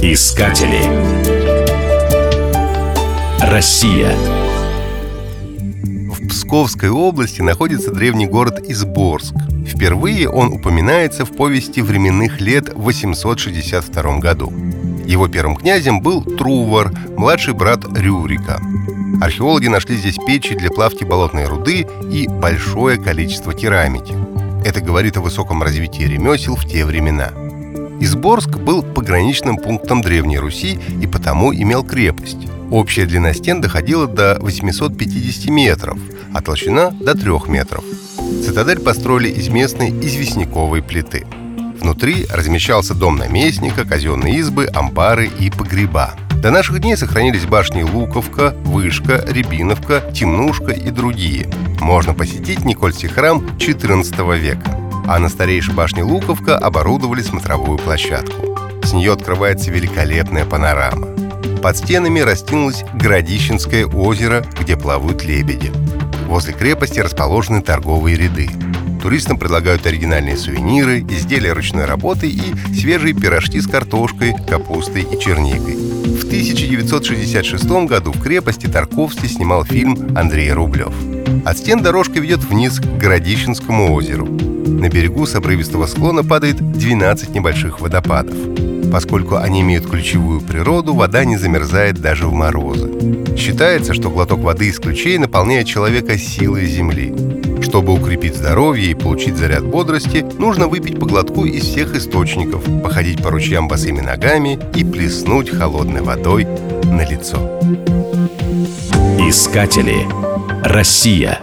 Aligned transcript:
Искатели. 0.00 0.84
Россия. 3.40 4.14
В 6.12 6.28
Псковской 6.28 6.90
области 6.90 7.42
находится 7.42 7.90
древний 7.90 8.28
город 8.28 8.60
Изборск. 8.68 9.34
Впервые 9.66 10.28
он 10.28 10.52
упоминается 10.52 11.24
в 11.24 11.34
повести 11.34 11.80
временных 11.80 12.40
лет 12.40 12.68
в 12.72 12.82
862 12.82 14.18
году. 14.20 14.52
Его 15.04 15.26
первым 15.26 15.56
князем 15.56 16.02
был 16.02 16.22
Трувор, 16.22 16.92
младший 17.16 17.54
брат 17.54 17.84
Рюрика. 17.98 18.60
Археологи 19.20 19.66
нашли 19.66 19.96
здесь 19.96 20.18
печи 20.24 20.54
для 20.54 20.70
плавки 20.70 21.02
болотной 21.02 21.46
руды 21.46 21.84
и 22.12 22.28
большое 22.28 22.96
количество 22.96 23.52
керамики. 23.52 24.14
Это 24.64 24.80
говорит 24.80 25.16
о 25.16 25.20
высоком 25.20 25.62
развитии 25.62 26.02
ремесел 26.02 26.56
в 26.56 26.66
те 26.66 26.84
времена– 26.84 27.30
Изборск 28.00 28.58
был 28.58 28.82
пограничным 28.82 29.56
пунктом 29.56 30.02
Древней 30.02 30.38
Руси 30.38 30.78
и 31.00 31.06
потому 31.06 31.54
имел 31.54 31.84
крепость. 31.84 32.48
Общая 32.70 33.06
длина 33.06 33.32
стен 33.32 33.60
доходила 33.60 34.06
до 34.06 34.36
850 34.40 35.48
метров, 35.50 35.98
а 36.34 36.42
толщина– 36.42 36.90
до 37.00 37.14
3 37.14 37.30
метров. 37.48 37.84
Цитадель 38.44 38.80
построили 38.80 39.28
из 39.28 39.48
местной 39.48 39.90
известняковой 39.90 40.82
плиты. 40.82 41.24
Внутри 41.80 42.26
размещался 42.30 42.94
дом 42.94 43.16
наместника, 43.16 43.84
казенные 43.84 44.36
избы, 44.36 44.66
амбары 44.66 45.30
и 45.38 45.50
погреба. 45.50 46.14
До 46.44 46.50
наших 46.50 46.78
дней 46.78 46.94
сохранились 46.94 47.46
башни 47.46 47.80
Луковка, 47.80 48.54
Вышка, 48.64 49.24
Рябиновка, 49.26 50.02
Темнушка 50.12 50.72
и 50.72 50.90
другие. 50.90 51.50
Можно 51.80 52.12
посетить 52.12 52.66
Никольский 52.66 53.08
храм 53.08 53.38
XIV 53.56 54.38
века 54.38 54.84
а 55.06 55.18
на 55.18 55.30
старейшей 55.30 55.74
башне 55.74 56.02
Луковка 56.02 56.58
оборудовали 56.58 57.22
смотровую 57.22 57.78
площадку. 57.78 58.58
С 58.82 58.92
нее 58.92 59.14
открывается 59.14 59.70
великолепная 59.70 60.44
панорама. 60.44 61.08
Под 61.62 61.78
стенами 61.78 62.20
растянулось 62.20 62.84
Городищенское 62.92 63.86
озеро, 63.86 64.44
где 64.60 64.76
плавают 64.76 65.24
лебеди. 65.24 65.72
Возле 66.26 66.52
крепости 66.52 67.00
расположены 67.00 67.62
торговые 67.62 68.16
ряды. 68.18 68.50
Туристам 69.04 69.36
предлагают 69.36 69.84
оригинальные 69.84 70.38
сувениры, 70.38 71.00
изделия 71.00 71.52
ручной 71.52 71.84
работы 71.84 72.26
и 72.26 72.40
свежие 72.74 73.12
пирожки 73.12 73.60
с 73.60 73.66
картошкой, 73.66 74.34
капустой 74.48 75.02
и 75.02 75.20
черникой. 75.20 75.74
В 75.74 76.24
1966 76.24 77.66
году 77.86 78.12
в 78.12 78.22
крепости 78.22 78.66
Тарковский 78.66 79.28
снимал 79.28 79.66
фильм 79.66 80.16
Андрей 80.16 80.50
Рублев. 80.52 80.94
От 81.44 81.58
стен 81.58 81.82
дорожка 81.82 82.18
ведет 82.18 82.42
вниз 82.44 82.80
к 82.80 82.84
Городищенскому 82.96 83.92
озеру. 83.92 84.24
На 84.24 84.88
берегу 84.88 85.26
с 85.26 85.34
обрывистого 85.34 85.86
склона 85.86 86.24
падает 86.24 86.56
12 86.56 87.34
небольших 87.34 87.82
водопадов. 87.82 88.34
Поскольку 88.90 89.36
они 89.36 89.60
имеют 89.60 89.86
ключевую 89.86 90.40
природу, 90.40 90.94
вода 90.94 91.26
не 91.26 91.36
замерзает 91.36 92.00
даже 92.00 92.26
в 92.26 92.32
морозы. 92.32 92.90
Считается, 93.36 93.92
что 93.92 94.08
глоток 94.08 94.40
воды 94.40 94.68
из 94.68 94.78
ключей 94.78 95.18
наполняет 95.18 95.66
человека 95.66 96.16
силой 96.16 96.64
земли. 96.64 97.12
Чтобы 97.64 97.94
укрепить 97.94 98.36
здоровье 98.36 98.90
и 98.90 98.94
получить 98.94 99.36
заряд 99.36 99.64
бодрости, 99.64 100.24
нужно 100.38 100.68
выпить 100.68 101.00
по 101.00 101.06
глотку 101.06 101.46
из 101.46 101.64
всех 101.64 101.96
источников, 101.96 102.62
походить 102.82 103.22
по 103.22 103.30
ручьям 103.30 103.68
босыми 103.68 104.00
ногами 104.00 104.58
и 104.76 104.84
плеснуть 104.84 105.48
холодной 105.48 106.02
водой 106.02 106.44
на 106.84 107.08
лицо. 107.08 107.38
Искатели. 109.18 110.06
Россия. 110.62 111.40